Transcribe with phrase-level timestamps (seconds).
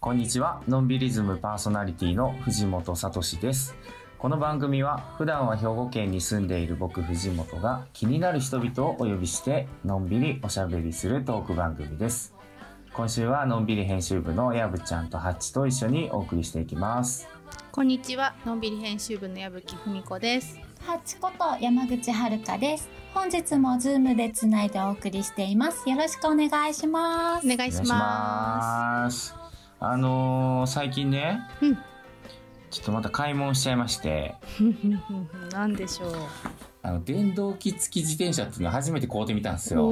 [0.00, 0.62] こんにちは。
[0.66, 3.76] のんびりズムパーソナリティの藤本聡です。
[4.18, 12.37] この番組は普段は兵庫県に住んでいる僕藤本が気になる人々をお呼びしてのんびりおしゃべりするトーク番組です。
[12.98, 17.28] 今週はのんびり編集部のやぶちゃんとハッチと一緒にお送りしていきます。
[17.70, 20.58] こんにちは、のんびり編集部の矢吹文子です。
[20.80, 22.88] ハチこと山口遥です。
[23.14, 25.88] 本日もズームでつないでお送りしています。
[25.88, 27.46] よろしくお願いします。
[27.46, 29.32] お願いしまます。
[29.78, 31.78] あのー最近ね、うん
[32.70, 34.62] ちょっとまた買い物しちゃいまして、す。
[35.54, 36.14] なんでしょう。
[36.82, 39.88] あの電動機付き自転車っていうのを初めて買うてみたんですよ。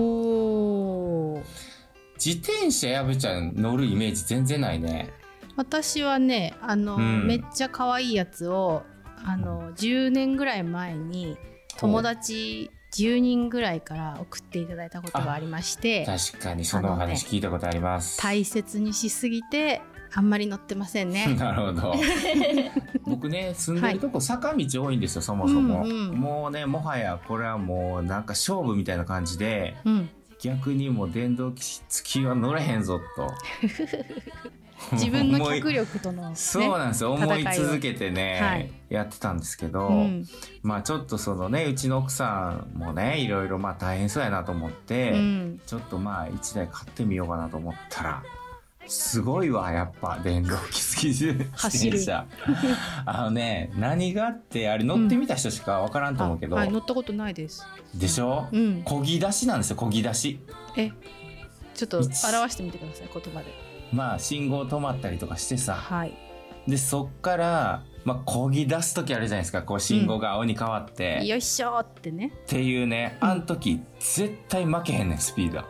[2.24, 5.10] 自転車やぶちゃん乗るイメージ全然ないね。
[5.56, 8.82] 私はね、あの、うんめっちゃ可愛いやつを、
[9.24, 11.36] あの、10年ぐらい前に
[11.78, 18.20] 友達10人ぐらいから送っていただいたことがありまして、確かにそのお話聞いたことあります。
[18.20, 19.80] 大切にしすぎて、
[20.14, 21.26] あんまり乗ってませんね。
[21.38, 21.94] なるほど。
[23.04, 25.84] 僕ね、住んでるとこ坂道多いんですよ、そもそも。
[25.84, 30.08] うんうんもうね、もはやこれはもうなんか勝負みたいな感じで、うん。
[30.40, 33.32] 逆にもう電動機付きは乗れへんぞと。
[34.92, 36.36] 自分の脚力との、ね。
[36.36, 37.12] そうなんですよ。
[37.12, 40.24] 思い続けてね、はいやってたんですけど、うん。
[40.62, 45.60] まあちょっとそのね、うちの奥さんもね、いろいろまあ大変そうやなと思って、うん。
[45.66, 48.22] ちょっとまあ一台買ってみようかなと思ったら、
[48.86, 52.26] すごいわ、やっぱ電動機付き自転車。
[53.04, 57.64] あのね、何があって、あれ乗ってみた人しかわからんと思うけど、はい、乗ったことないです。
[57.94, 58.48] でしょ？
[58.52, 58.82] うん。
[58.84, 60.40] 漕ぎ出しなんですよ、漕ぎ出し。
[60.76, 60.90] え、
[61.74, 63.46] ちょっと表してみてください、言葉で。
[63.92, 66.14] まあ信号止まったりとかしてさ、はい。
[66.66, 72.32] で、そっから、まあ漕ぎ出す時あるじゃないですか、こう信号が青に変わって、よいしょーってね。
[72.34, 75.64] っていうね、あん時絶対負けへんねん、スピード。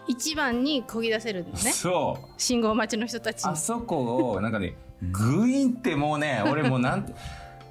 [0.00, 1.56] あ、一番に漕ぎ出せるのね。
[1.72, 2.28] そう。
[2.36, 3.56] 信号待ちの人たちにあ。
[3.56, 4.74] そこを、なんかね、
[5.10, 7.14] グインってもうね、俺もうなんて、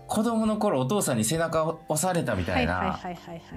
[0.07, 2.99] 子供の頃お父さんに背中を押されたみたはいいな。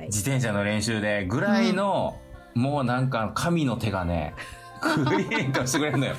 [0.06, 2.16] 自転車の練習で、ぐらいの、
[2.54, 4.34] もうなんか神の手がね、
[5.04, 6.15] グイーンとしてくれるのよ。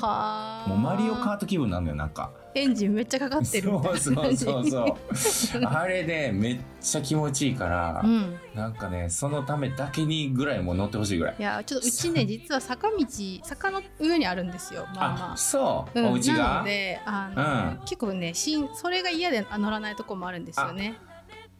[0.00, 0.68] はあ。
[0.68, 2.32] もうマリオカート気分になるのよ、なんか。
[2.54, 5.62] エンジンめっちゃかかってるそうなそうそうそう。
[5.62, 8.36] あれね、めっちゃ気持ちいいから、うん。
[8.54, 11.42] なんかね、そのためだけにぐらいもう乗ってほしいぐらいい。
[11.42, 12.96] や、ちょっとうちね、実は坂道、
[13.42, 14.86] 坂の上にあるんですよ。
[14.94, 15.36] まあまあ。
[15.36, 20.96] そう、うん、お家ながので、あの、うん結構ね、しん、それが嫌で乗らないとこもあるんですよね。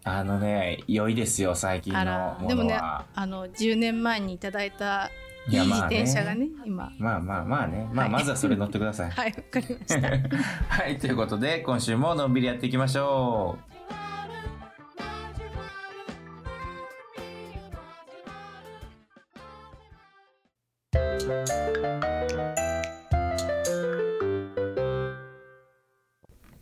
[0.04, 3.04] あのね、良いですよ、最近あのら、でもね、ものは。
[3.14, 5.10] あの、10年前にいただいた
[5.48, 6.92] いい自転車がね、今。
[6.98, 7.88] まあまあまあね。
[7.92, 9.10] まあはいまずはそれ乗ってください。
[9.12, 10.08] はい、わかりました。
[10.68, 13.68] はい、ということで、今週ものんびりやっていきましょう。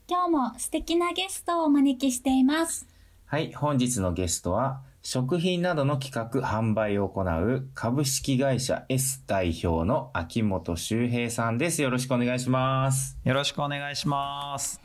[0.08, 2.86] 今日も素敵なゲストをお招きしています。
[3.24, 11.80] はい、本日のゲストは、食品などの企画、販売を行う株式会社 S 代表の秋元修平さんです。
[11.80, 13.16] よろしくお願いします。
[13.22, 14.80] よろしくお願いします。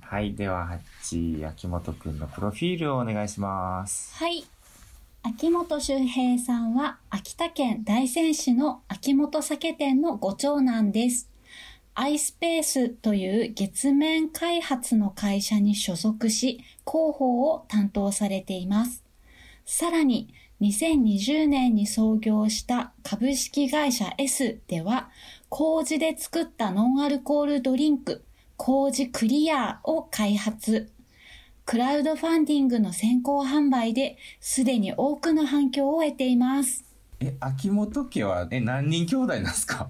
[0.00, 0.78] はい、では、ハッ
[1.36, 4.14] チ、秋元くんのプロフィールをお願いします。
[4.16, 4.46] はい。
[5.22, 11.28] 秋元修平さんは秋田県大仙市の秋元酒店のご長男です。
[11.94, 19.05] アイスペースという月面開発の会社に所属し、広報を担当されています。
[19.68, 25.10] さらに、2020年に創業した株式会社 S では、
[25.48, 28.24] 麹で作ったノンアルコールドリンク、
[28.56, 30.92] 麹クリアーを開発。
[31.64, 36.84] クラウドファンディングの先行販売で、すでに多くの反響を得ています。
[37.18, 39.88] え、秋元家は、え、何人兄弟なんですか、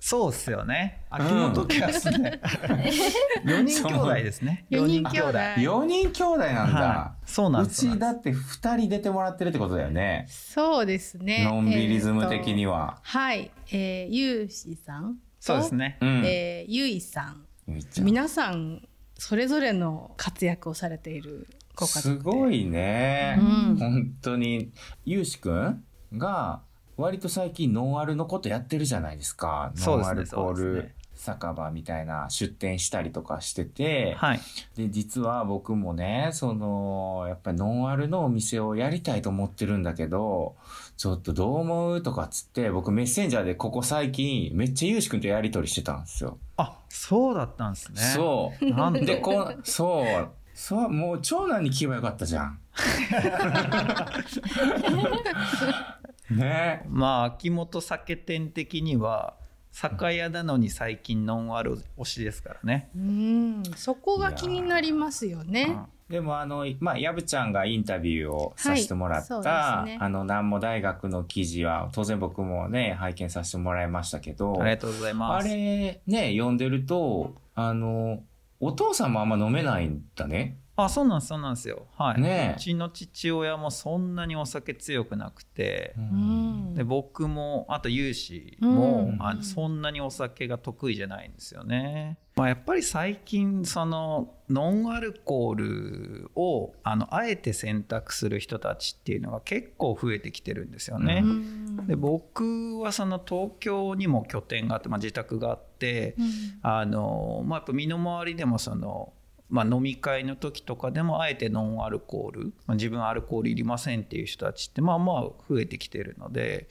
[0.00, 1.04] そうっすよね。
[1.10, 2.40] 秋元家はですね。
[3.44, 4.64] 4人兄弟ですね。
[4.70, 5.38] 四人兄弟。
[5.38, 6.80] ?4 人兄弟なんだ。
[6.80, 7.80] はいそうなんうです。
[7.80, 10.26] ちだって2人出てもらってるってことだよね。
[10.28, 11.44] そうですね。
[11.44, 12.78] のんびりズム的には。
[12.78, 12.98] は。
[13.02, 13.50] はい。
[13.70, 15.20] えー、ゆうしさんと。
[15.40, 15.98] そうですね。
[16.00, 16.22] うん。
[16.24, 17.44] えー、ゆいさん。
[17.66, 23.36] ゆいちゃん皆さん、それぞれの活躍をされているご家族すごいね。
[23.38, 23.42] う
[23.72, 24.72] ん本当に。
[25.04, 25.84] ゆうしくん
[26.14, 26.62] が、
[26.98, 29.72] 割と最近ノンアルのことやってるじゃないですか。
[29.76, 34.40] ノンアルコール酒場みたいな出店したりとかしてて、はい。
[34.76, 40.56] で、実は僕もね、その、やっぱりノンアルのお店をやりたいと思ってるんだけど、
[40.96, 46.38] ちょっとどう思うとかっつって、僕メッセンジャーでここ最近、めっちゃゆうしくんとやりとりしてたんですよ。
[46.56, 48.00] あ、そうだったんですね。
[48.00, 48.70] そう。
[48.70, 50.28] なんで、で、こう、そう。
[50.54, 52.58] そう、もう長男に聞けばよかったじゃん。
[56.30, 59.34] ねまあ、秋元酒店的には、
[59.72, 62.90] 酒屋なのに最近ノンアル推しですからね。
[62.96, 75.48] うんそこが気になりますよねうんでもあの、まあ、やぶちゃんがインタビューをさせてもらった、はいねあの、南模大学の記事は、当然僕もね、拝見させてもらいましたけど、ありがとうございまあす。
[75.48, 78.22] れ、ね、読んでると、あの、
[78.58, 80.56] お父さんもあんま飲めないんだね。
[80.84, 81.86] あ、そうなんです、そうなんですよ。
[81.96, 82.20] はい。
[82.20, 92.18] ねえうちの父親もそんなにお酒強くなくて、うんで僕もあと有志も、うんあのそんなにお酒が得意じゃないんですよね。
[92.36, 101.22] まあ、やっぱり最近そのノンアルコールをあのあえて選択する人たちっていうのが結構増えてきてるんですよね。
[101.24, 106.14] うんで僕はその東京にも拠点があって、まあ、自宅があって、
[106.62, 109.12] あのまあ、やっぱ身の回りでもその、
[109.50, 116.68] まあ、飲み会の時とかでもあえてノンアルコール、まあ、自分アルコールいりませんっていう人たちってまあまあ増えてきてるので、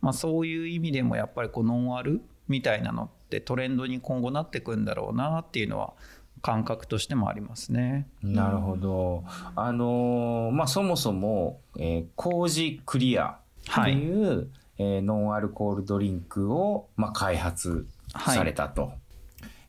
[0.00, 5.94] まあ、そういう意味でもやっぱりこうノンアルみたいなのってトレンドに今後なってくんだろうなっていうのは
[6.42, 8.08] 感覚としてもありますね。
[8.22, 9.24] なるほど。
[9.56, 13.38] あのーまあ、そもそも、えー、麹クリア
[13.80, 17.86] っていう、えーノンアルコールドリンクを、まあ、開発
[18.16, 18.92] されたと。
[18.94, 19.09] えー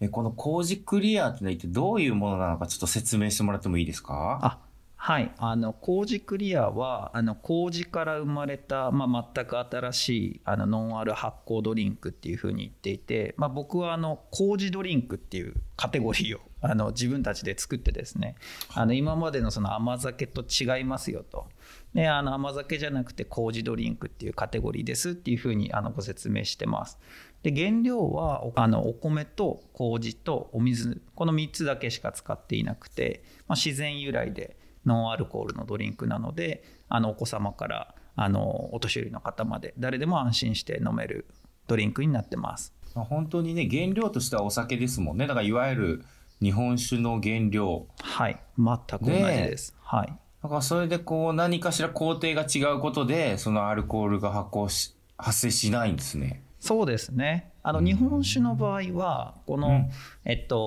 [0.10, 4.40] この麹クリアってのは一体どういうものなのかちょっと説明してもらってもいいですか？
[4.42, 4.58] あ
[5.04, 18.36] はい、あの麹クリアはあの麹から生まれた、まあ、全く新しいあのノンアル発酵ドリンクっていうふうに言っていて、まあ、僕はあの麹ドリンクっていうカテゴリーをあの自分たちで作ってですね
[18.76, 21.48] あの今までのその甘酒と違いますよと。
[21.94, 27.00] であの甘酒じゃなくて麹ドリンクっていうカテゴリーですっていうふうにあのご説明してます。
[27.44, 34.56] で原料はおあのお米と麹とお水この3つだけしか使っていなくて、まあ、自然由来で
[34.86, 41.26] ノンアルコールのドリンクなのであのお子様からあのお年寄りの方まで誰でも安心して飲める
[41.68, 42.74] ドリンクになってます。
[42.96, 45.28] まあ本当にね、原料としてはお酒ですもんね。
[45.28, 46.06] だからいわゆる
[46.42, 47.88] 日本酒の原料。
[48.02, 49.76] はい全く同じです。
[49.82, 56.42] はいだからそれでこう何かしら工程が違うことで、そのアルコールが発酵し、発生しないんですね。
[56.62, 57.52] そうですね。
[57.64, 59.90] あのうん日本酒の場合はこの、うん
[60.26, 60.58] えっと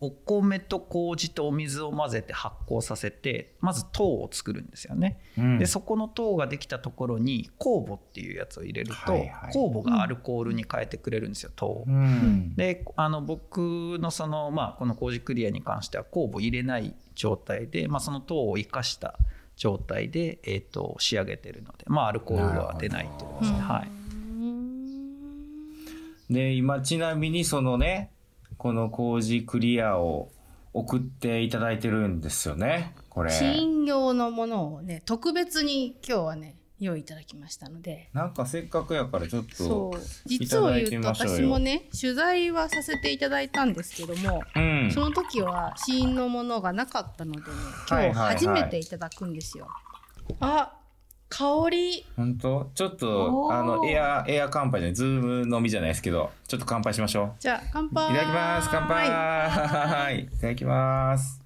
[0.00, 5.20] お米と麹とお水を混ぜて発酵させてまず糖を作るんですよね。
[5.38, 11.84] うんでそこの糖ができたところに酵母っていうやつを入れると、はいはい酵母がアルコールに変えてくれるんですよ糖を。
[11.86, 12.56] うん。
[12.56, 19.16] であの僕のその、まあ、この麹クリアに関しては酵母入れない状態で、まあ、その糖を生かした
[19.54, 23.60] 状態で、えー、と仕上げてるので、まあ、アルコールは出ないっていうことですね。
[23.60, 24.01] はい
[26.30, 28.10] で、今ちなみにそのね、
[28.56, 30.30] この麹クリアを
[30.72, 32.94] 送っていただいてるんですよね。
[33.08, 33.30] これ。
[33.30, 40.00] 新用のものをね特別に今日はね用意いただきましたのでなんかせっかくやからちょっそとう。
[40.26, 44.90] 実を言うと私もね取材はさせていただいたんですけどもうん。
[44.92, 49.68] その時は試飲のものがなかったのでね今日はいはいはい初めていただくんですよ、
[50.40, 50.72] あ
[51.34, 52.70] 香り本当？
[52.74, 57.88] ちょっと、あの、エア、エア乾杯じゃない、ズーム飲みじゃないですけど、ちょっと乾杯しましょじゃあ乾う。
[57.88, 58.68] 杯いただきます。
[58.70, 60.20] 乾杯はい。
[60.34, 61.40] いただきます。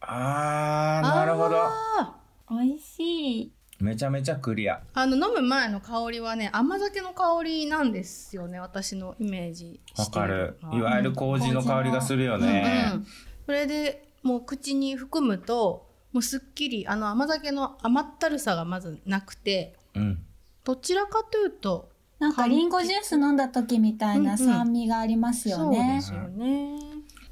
[0.00, 1.56] あー、なるほど。
[1.62, 2.16] あ
[2.50, 3.52] 美味しい。
[3.80, 4.76] めちゃめちゃクリア。
[4.76, 12.86] ーあの飲む前の香りはね甘酒の香りなんですよね私のイメージわかるいわゆる麹の香りがするようんうね。
[12.86, 13.06] ん、
[13.46, 20.24] それでもう口に含むともうすっきりあの甘酒の甘ったるさがまずなくてうん。
[20.64, 26.02] どちらかというとなんかリンゴジュース飲んだ時みたいな酸味がありますよそうねで。
[26.02, 26.78] すよね。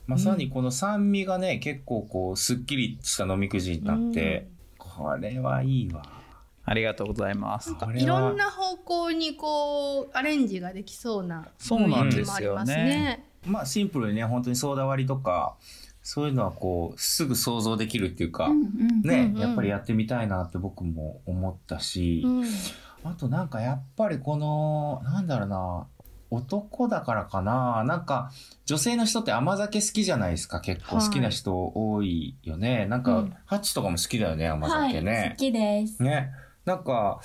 [0.06, 4.46] まさにこの酸味がね、結構こう、すっきりした飲みくじになって、
[4.78, 6.02] これはいいわ。
[6.64, 7.74] ありがとうございます。
[7.96, 13.24] いろんな方向にこうアレンジができそうなそうなんですよね雰囲気もありますね。
[13.44, 15.56] まあシンプルにね、本当にソーダ割りとか、
[16.08, 18.48] そういうのはこう、すぐ想像できるっていうか、
[19.02, 22.44] ね、やっぱりやってみたいなって僕も思ったし、うん
[23.04, 25.86] あとなんかやっぱりこの、なんだろうな、
[26.30, 28.32] 男だからかな、なんか
[28.64, 32.86] 女性の人って甘酒好きじゃないですか、結構好きな人多いよね。
[32.86, 35.34] なんかうん、ハチとかも好きだよね、甘はい、酒ね。
[35.36, 36.02] 好きです。
[36.02, 36.30] ね。
[36.64, 37.20] なんか、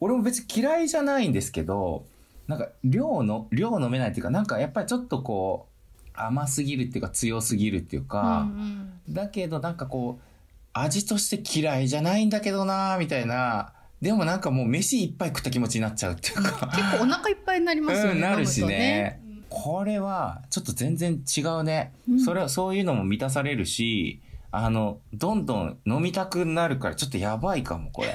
[0.00, 2.06] 俺も別に嫌いじゃないんですけど、
[2.46, 5.77] なんか量の量飲めないっていうかなんかやっぱりちょっとこう
[6.26, 8.46] 甘すぎるっていうか強すぎるっていうか、
[9.08, 10.22] だけどなんかこう
[10.72, 16.68] 味として嫌いじゃないんだけどなみたいなでもなんかもう飯いっぱい食った気持ちになっちゃうっていうか。
[16.68, 18.12] 結構お腹いっぱいになりますよね。
[18.12, 19.20] うん、なるしね。
[19.48, 22.20] これはちょっと全然違うね、うん。
[22.20, 24.20] それはそういうのも満たされるし
[24.50, 28.14] あのどんどん飲みたくなるからちょっとやばいかもこれ。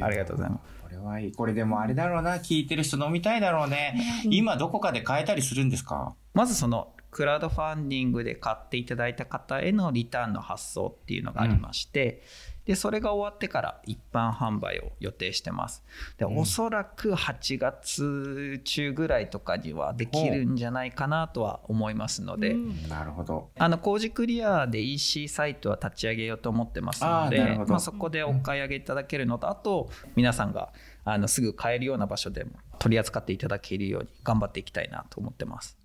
[0.00, 0.62] ありがとうございます。
[0.62, 1.28] これはい。
[1.28, 2.36] いこれでもあれだろうな。
[2.36, 6.14] 聞いてる人飲みたいだろうね、今どこかで買えたりするんですか？
[6.34, 12.22] まずそのクラウドファンディングで買っていただいた方へのリターンの発送っていうのがありまして、
[12.66, 15.82] でそれが終わってから一般販売を予定してます。
[16.18, 16.36] で、うん。
[16.36, 22.88] おそらく8月中ぐらいとかにはできるんじゃないかなとは思いますので、うん。
[22.90, 23.48] なるほど。
[23.58, 30.70] あの工事クリアで EC サイトは立ち上げようと思ってますのでまあ、そこでお買い上げいただけるのとあと皆さんが
[31.04, 35.78] あのすぐ買えるような場所でも取り扱っていただけるように頑張っていきたいなと思ってます。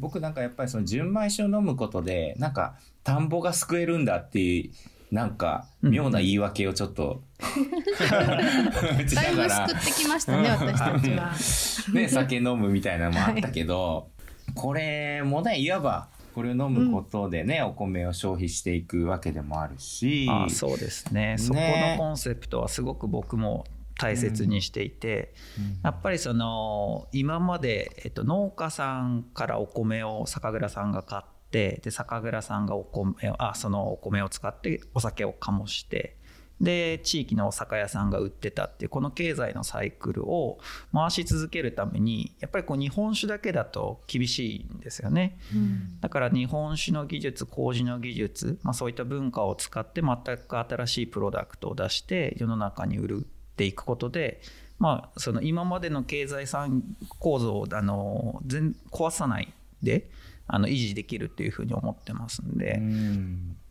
[0.00, 11.94] 僕なんかやっぱりその純米酒を飲むことでなんか田んぼが救えるんだっていうなんか妙な言い訳をちょっと、 打ちだいぶ救ってきましたね、 私たちは。
[11.94, 14.10] ね、酒飲むみたいなのもあったけど、
[14.54, 20.26] これもねいわばこれを飲むことでね、お米を消費していくわけでもあるし。
[20.30, 21.36] あそうですね。
[21.38, 23.64] そこのコンセプトはすごく僕も
[23.98, 25.34] 大切にしていて、
[25.82, 36.17] やっぱりその今まで、えっと、農家さんからお米を酒蔵さんが買ってで酒蔵さんがお米をあそのお米を使ってお酒を醸して
[36.60, 40.58] で地域のお酒屋さんが売ってたっていうこの経済のサイクルを
[40.92, 45.38] 回し続けるためにやっぱりこう日本酒だけだと厳しいんですよね。
[45.54, 46.00] うん。
[46.00, 54.40] だから日本酒の技術麹の技術、まあ、そういった文化を使って全く新しいプロダクトを出して世の中に売るっていくことで、
[54.78, 56.82] まあ、その今までの経済産
[57.18, 60.10] 構造をあの全壊さないで
[60.48, 62.82] あの維持できるっていうふうに思ってますんうで、う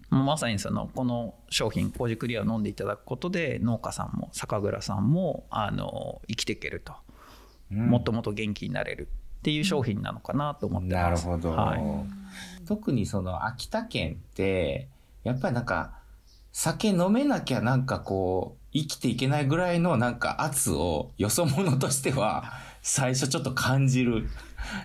[0.10, 6.94] まさにそのこの商品麹クリアを飲んでいただくことで農家さんも酒蔵さんもあの生きていけると、
[7.72, 7.90] うん。
[7.90, 9.10] もっともっと元気になれる
[9.40, 11.26] っていう商品なのかなと思ってます。
[11.28, 11.82] なるほど、はい。
[12.66, 14.88] 特にその秋田県って
[15.24, 15.94] やっぱりなんか
[16.52, 22.54] 酒飲めなきゃなんかこう生きていけないぐらいのなんか圧をよそ者としては
[22.88, 24.30] 最初ちょっと感じる。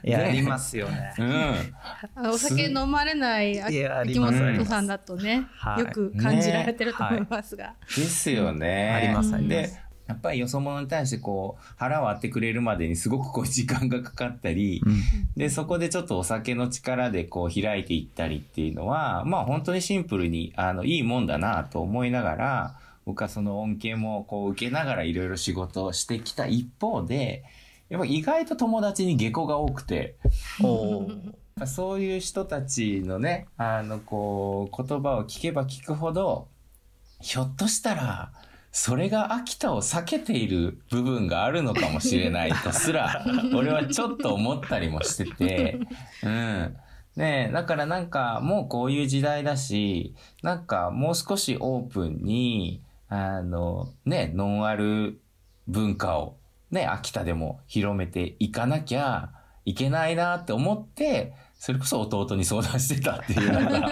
[0.05, 1.15] いや、ねありますよね。
[1.19, 2.27] うん。
[2.27, 7.75] あお酒飲まれない秋元さんだとね、はいよく感じられてると思いますが。
[7.97, 8.91] ですよね。
[8.91, 9.81] ありますありまです。
[10.09, 15.03] やっぱりよそ者に対してこう腹割ってくれるまでにすごくこう時間がかかったり、うん
[15.37, 22.75] でそこでちょっとお酒の力でこう開いていったりっていうのはまあ本当にシンプルにあのいいもんだなと思いながら
[23.07, 27.45] 僕はその恩恵もこう受けながらいろいろ仕事をしてきた一方で
[27.93, 30.17] やっぱ意外と友達に下戸が多くて。
[31.67, 36.49] そういう人たちのねあのこう言葉を聞けば聞くほど
[37.21, 38.33] ひょっとしたら
[38.73, 45.79] それが秋田を避けている部分があるのかもしれないとすら 俺はちょっと思ったりもしてて、
[46.25, 46.77] うん。
[47.15, 55.21] ねえ、だからなんかもうこういう時代だし、なんかもう少しオープンに、あの、ね、ノンアル
[55.69, 56.37] 文化を
[56.73, 59.31] ね、秋田でも広めていかなきゃ
[59.65, 63.91] いけないなって思って、それこそ弟に相談してたっていうのが。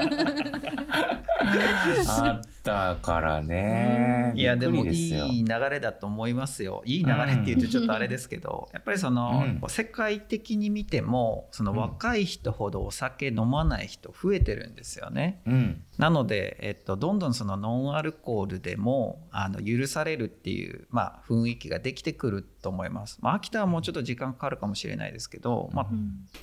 [2.62, 4.33] たからね。
[4.37, 15.40] いやでもいい流れだと思いますよいい流れっていうとちょっとあれですけど、やっぱりその、うん世界的に見てもそのうん若い人ほどお酒飲まない人増えてるんですよね。
[15.47, 15.83] うん。
[15.99, 23.19] なので、えっと、どんどんそのノンアルコールでもあの許されるっていう、まあ、雰囲気ができてくると思います。
[23.21, 25.88] まあ、秋田はもうちょっと時間かかるかもしれないですけど、ま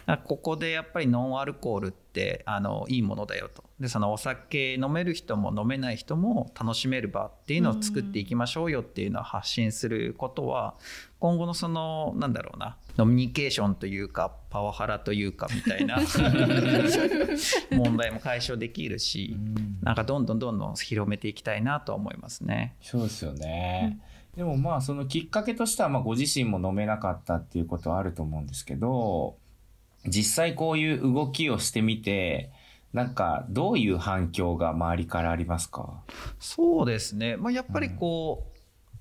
[0.06, 10.74] あここでやっぱりノンアルコールってあのいいものだよとでそのお酒飲める人も飲めない人も楽しめる場っていうのを作っていきましょうよっていうのを発信することは
[11.20, 16.00] 今後のそのなんだろうなノミニケーションというかパワハラというかみたいな
[17.72, 19.38] 問題も解消できるし
[19.84, 22.76] なんかどんどんどんどん広めていきたいなとは思いますね。
[22.82, 24.00] そうですよね。
[24.36, 29.38] でもまあそのきっかけとしてはまあご自身も飲めなかったっていうことはあると思うんですけど
[30.06, 32.52] 実際こういう動きをしてみて
[32.94, 36.02] なんかどういう反響が周りからありますか？
[36.40, 38.57] そうですね、まあ、やっぱりこう、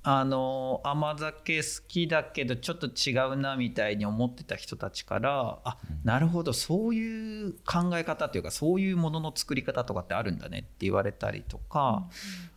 [0.09, 12.09] あの甘酒好きだけどちょっと違うなみたいに思ってた人たちからあなるほどそういう考え方というかそういうものの作り方とかってあるんだねって言われたりとか、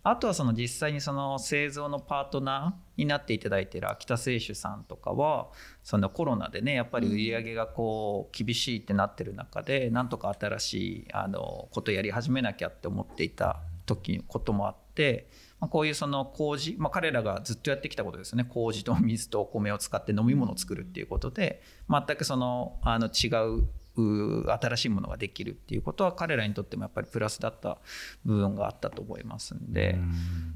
[0.04, 5.48] あとはその実際にその製造のパートナーになっていただいてる秋田製酒さんとかは
[5.84, 15.49] そのコロナでねやっぱり売り上げがこう厳しいってなってる中でなんとか新しいあのことやり始めなきゃって思っていた時こともあって。
[15.60, 23.28] まあ、こういうその麹、まあ、彼らがずっとやってきたことですよね麹と水とお米を使って飲み物を作るっていうことで全くそのあの違
[23.60, 23.68] う
[24.02, 27.80] う新しいものができるっていうことは彼らにとってもやっぱりプラスだった
[28.26, 29.98] 部分があったと思いますんで、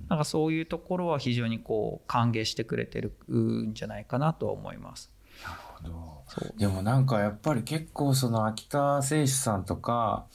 [0.07, 5.11] なんかそういうところは非常にこう歓迎してくれてるんじゃないかなとは思います。
[5.43, 5.49] な
[5.89, 6.57] るほど。
[6.57, 10.25] でもなんかやっぱり結構その秋田選手さんとか、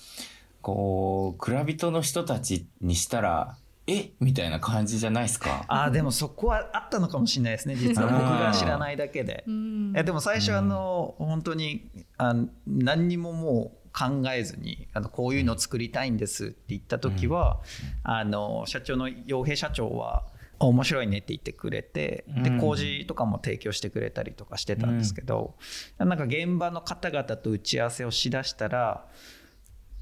[0.60, 3.56] こう、蔵人の人たちにしたら、
[3.88, 5.64] えみたいな感じじゃないですか？
[5.68, 8.08] ああでもそこはあったのかもしれないですね 実は。
[8.08, 9.44] 僕が知らないだけで。
[9.46, 9.92] うん。
[9.96, 12.34] えでも最初あの、本当にあ
[12.66, 17.60] 何にももう考えずにあのこういうのを作りたいんですって言った時は、
[18.02, 20.24] あの社長の洋平社長は
[20.60, 22.58] あ面白いねって言ってくれてでうん。
[22.60, 25.54] 麹とかも提供してくれたりとかしてたんですけど、
[25.98, 29.06] なんか現場の方々と打ち合わせをしだしたら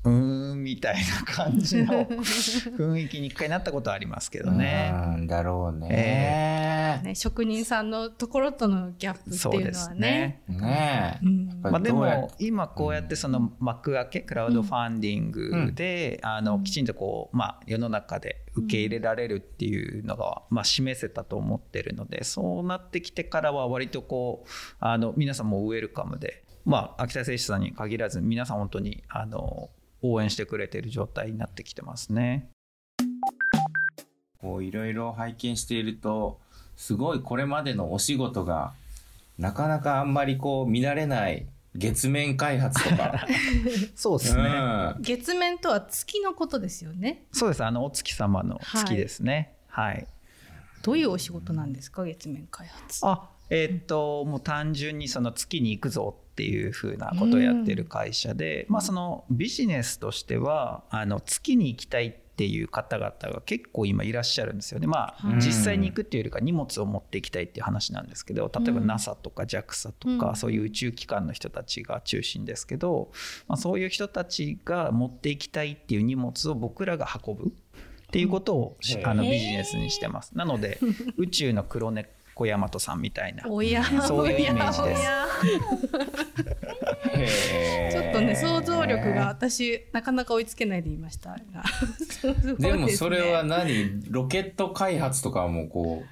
[0.07, 4.93] うーんみたいな感じの 雰囲気に一回なったことはありますけどね。
[5.17, 7.01] うんだろうね。
[7.03, 10.43] ね、職人さんのところとのギャップっていうのはね。
[10.49, 11.27] ねえ。
[11.27, 24.49] うんまあ、でも今こうやってその幕開けクラウドファンディングであのきちんとこうまあ世の中で受け入れられるっていうのがまあ示せたと思ってるのでそうなってきてからは割とこう
[24.79, 29.71] あの皆さんもウェルカムでまあ秋田選手さんに限らず皆さん本当にあの
[30.03, 32.49] 応援してくれてる状態になってきてますね。
[34.38, 36.41] こういろいろ拝見していると、
[36.76, 38.75] すごいこれまでのお仕事が、
[39.38, 43.26] なかなかあんまりこう見慣れない月面開発とか。
[43.95, 44.43] そうですね。
[44.43, 47.26] うん月面とは月のことですよね。
[47.33, 49.55] そうですあのお月様の月ですね。
[49.69, 50.07] はい
[50.83, 53.00] どういうお仕事なんですか、月面開発。
[53.05, 64.87] あえーっともう単純にその月に行くぞっていうふうなことをやってる会社で、まあ、そのビジネスとしてはあの月に行きたいっていう方々が結構今いらっしゃるんですよね。
[64.87, 65.40] まあ、はい。
[65.40, 70.37] 実際に行くっていうよりか荷物を持っていきたいっていう話なんですけど例えばうん NASA とか JAXA とか、うん。
[70.37, 73.11] そういう宇宙機関の人たちが中心ですけど、
[73.49, 77.49] まあ、そういう人たちが持っていきたいっていう荷物を僕らが運ぶっ
[78.11, 80.37] ていうことを、あのビジネスにしてます。
[80.37, 80.78] なので
[81.17, 83.45] 宇宙の黒猫大和さんみたいな。
[83.45, 84.97] そういうイメージで
[87.27, 87.93] す。
[87.93, 91.65] ちょっとね想像力が私なかなか追いつけないでいましたが。
[92.11, 92.73] すごいすね。
[92.73, 94.05] でもそれは何？
[94.11, 96.05] ロケット開発とかもこ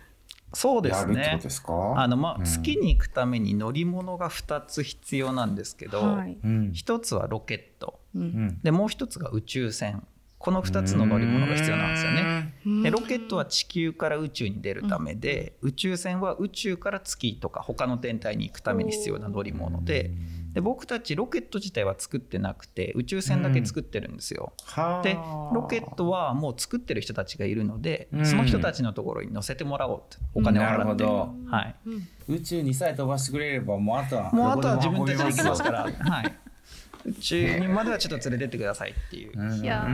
[0.55, 1.95] そうですうですか？
[1.97, 2.45] あのまあうん。
[2.45, 6.39] 月に行くために乗り物が2つ必要なんですけど、はい。
[6.43, 6.73] うん。
[6.75, 8.01] 1つはロケット。
[8.15, 8.25] ううん。
[8.27, 10.07] んでもう1つが宇宙船
[10.45, 12.83] この2つの乗り物が必要なんですよね。
[12.83, 20.11] でロケットは地球から宇宙に出るためで、宇宙船は宇宙から月とか他の天体に行くために必要な乗り物で。
[20.53, 24.53] で僕たちロケット自体は作ってなくて宇宙船だけ作ってるんですよ。
[24.67, 25.03] はあ。
[25.03, 28.27] でロケットはもう作ってる人たちがいるので、うん。
[28.27, 31.35] その人たちのところに乗せてもらおうってお金を払って、ほど。
[31.47, 31.77] はい、
[32.29, 35.89] 宇宙にさえ飛ばしてくれればもうあとはもうあとは自分たちで行きますから、は
[36.23, 36.37] い、
[37.07, 39.87] 宇宙にまではちょっと連れてってくださいっていう、いや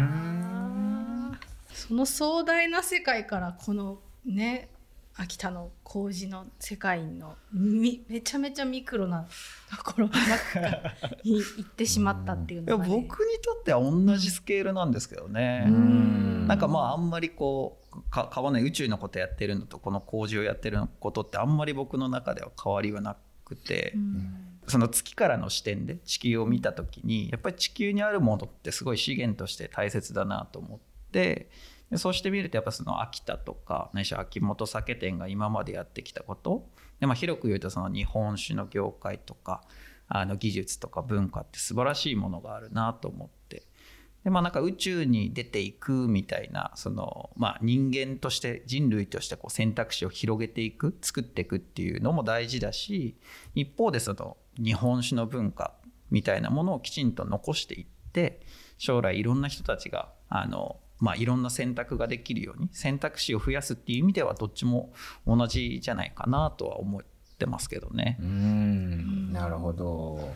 [1.91, 4.69] その壮大な世界からこのね
[5.17, 9.27] 秋田の麹の世界のみめちゃめちゃミクロな
[9.77, 10.23] ところばっ
[10.53, 10.61] か
[11.25, 16.47] に行ってしまったっていういやのが、ね、僕にとっては同じスケールなんですけどね、うん。
[16.47, 24.35] なんかまああんまりこうか変わらない宇宙のことやってるのとこの麹をやってることってあんまり僕の中では変わりはなくて、うん。
[24.69, 30.79] その月からの視点で地球を見た時にやっぱり地球にあるものってすごい資源として大切だなと思っ
[31.11, 31.51] て
[31.91, 36.69] でそうしてみるとやっぱその秋田とかないし秋元酒店が今までやってきたこと。
[37.01, 39.63] で、まあ、広く言うとその日本酒の業界とか
[40.09, 43.65] あの技術とか文化って素晴らしいものがあるなと思って。
[44.25, 53.17] でまあなんか宇宙に出ていくみたいなその、まあ、人間として人類としてこう選択肢を広げていく作っていくっていうのも大事だし
[53.55, 55.73] 一方でその日本酒の文化
[56.11, 58.41] みたいなものをきちんと残していって
[58.77, 64.93] 将来いろんな人たちがあの、まあ、いろんな選択ができるように選択肢を増やすっていう意味ではどっちも
[65.27, 67.03] 同じじゃないかなとは思っ
[67.39, 68.19] てますけどね。
[68.21, 70.35] うんなるほど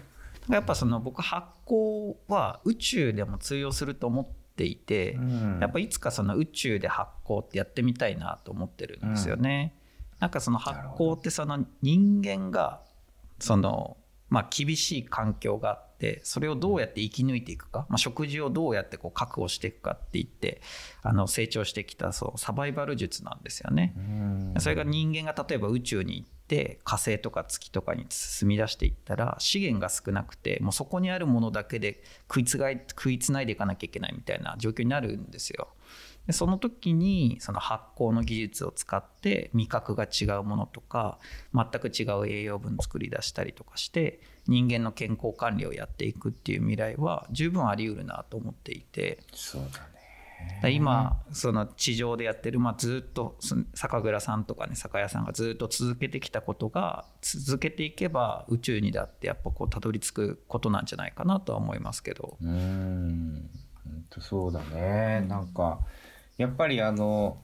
[0.49, 9.75] やっぱその僕発酵は宇宙でも通用すると思っていて、うんやっぱいつかその宇宙で発酵ってやってみたいなと思ってるんですよね。
[10.21, 12.81] なんかその発酵ってその人間が
[13.39, 13.97] その
[14.35, 20.61] まあ厳しい環境があってそれをどうやって生き抜いていくか、まあ、食事をどうやってこう確保していくかって言って
[21.03, 23.95] あの成長してきたそうサバイバル術なんですよね。
[23.97, 35.69] うんそれが人間が例えば宇宙に行って火星とか月とかに進み出していったら資源が少なくてもうそこにあるものだけで食いつがい食いつないでいかなきゃいけないみたいな状況になるんですよ。
[36.27, 41.19] でその時にその発酵の技術を使って味覚が違うものとか
[41.55, 49.19] 全く違う栄養分作り出したりとかして人間の健康管理をやっていくっていう未来は十分あり得るなと思っていて。
[49.33, 49.95] そうだね。
[50.71, 53.39] 今その地上でやってる、まあ、ずっと
[53.75, 62.37] 酒蔵さんとかね酒屋さんがずっと続けてきたことが続けていけば宇宙にだってやっぱこうたどり着くことなんじゃないかなとは思いますけど。
[62.43, 63.51] うーん、
[63.85, 65.25] 本当そうだね。
[65.29, 65.81] なんか、
[66.37, 67.39] やっぱりあの、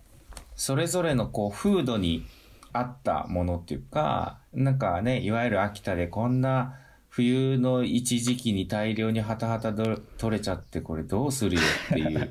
[0.56, 2.26] それぞれのこう、風土に
[2.72, 6.76] 合ったものっていうか、なんかね、いわゆる秋田でこんな
[7.08, 12.30] 冬の一時期に大量にハタハタど取れちゃってこれどうするよっていう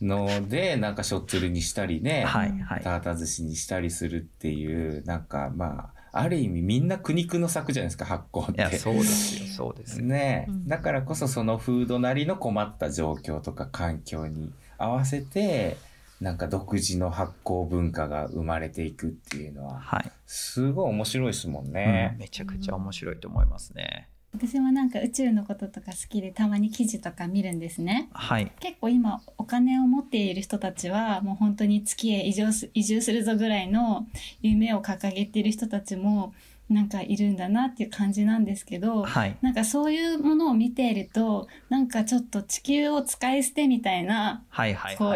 [0.00, 8.60] ので、 なんかしょっつるにしたりね、はいはいタータ寿司にしたりするっていう、なんかまあ、ある意味みんな苦肉の策じゃないですか、発酵って。
[8.60, 10.06] いやそうですよそうですよ。
[10.06, 15.76] ねえ、うんだからこそそのフードなりの困った状況とか環境に合わせて
[16.22, 22.16] なんか独自の発酵文化が生まれていくっていうのははい、すごい面白いですもんうんね。
[22.16, 24.08] めちゃくちゃ面白いと思いますね。
[24.32, 28.08] 私もなんか宇宙のこととか好きでたまに記事とか見るんですね。
[28.12, 34.06] はい結構今お金を持っている人たちはもう本当に月へ移住す移住するぞぐらいの
[34.40, 36.32] 夢を掲げている人たちも
[36.72, 39.36] なんかいるんだなっていう感じなんですけど、はい。
[39.42, 44.42] なんかそういうものを見ているとなんかちょっと地球を使い捨てみたいな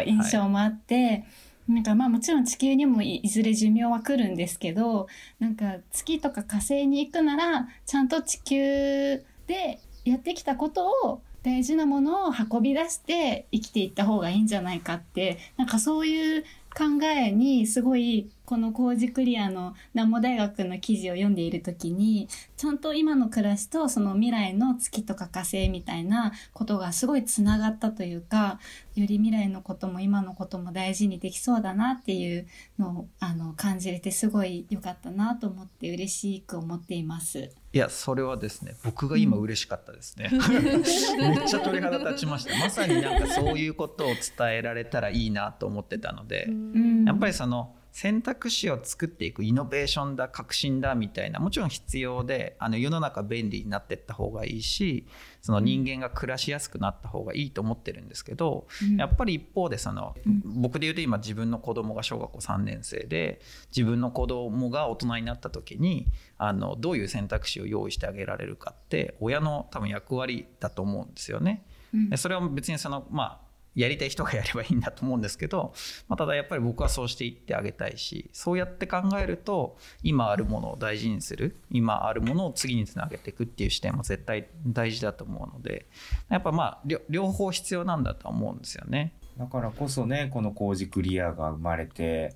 [0.05, 1.25] 印象もあって、
[1.67, 5.07] なんかまあもちろん地球にもいいずれ寿命は来るんですけど
[5.39, 16.43] なんか月とか火星に行くならちゃんと地球でやってきたことを大事なものを運び出して生きていった方がいいんじゃないかってなんかそういう
[16.75, 28.61] 考えにすごいこのコージクリアの南モ大学の記事を読んでいる時にちゃんと今の暮らしとその未来の月とか火星みたいなことがすごいつながったというか
[28.95, 32.47] より未来のことも今のことも大事にできそうだなっていう
[32.79, 37.51] のをあの感じれてすごい良かったなと思って嬉しく思っています。
[37.73, 40.17] いやそれはですね僕が今嬉しかったです。
[40.17, 40.29] ね、
[41.19, 42.57] めっちゃ鳥肌立ちました。
[42.57, 44.15] まさになんかそういうことを伝
[44.51, 47.03] えられたらいいなと思ってたので、うん。
[47.03, 55.07] やっぱりその選択肢を作っていくイノベーションだ革新だみたいなもちろん必要であの世の中便利になっていった方がいいし
[55.41, 58.97] その人間が暮らしやすくなった方がいいと思ってるんですけど、うん。
[58.97, 63.41] やっぱり一方でその、僕で言うと今自分の子供が小学校3年生で
[63.75, 66.05] 自分の子供が大人になった時に
[66.37, 71.65] あのどういう選択肢を用意してあげられるかって親の多分役割だと思うんですよね。
[71.95, 72.09] うん。
[72.11, 73.46] でそれは別にそのまあ
[73.77, 75.73] やりたい人がやればいいんだと思うんですけど、
[76.07, 85.85] まあ、ただやっぱり僕はそうしていってあげたいしそうやって考えると今あるものを大事にする今あるものを次につなげていくっていう視点も絶対大事だと思うので
[86.29, 89.13] やっぱまあ両両方必要なんだとは思うんですよね。
[89.37, 92.33] だからこそねこの工事クリアが生まれて